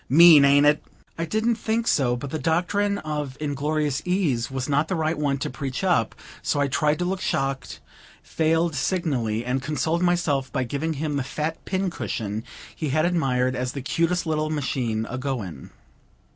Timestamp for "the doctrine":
2.31-2.97